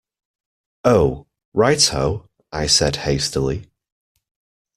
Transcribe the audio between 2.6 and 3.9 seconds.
said hastily.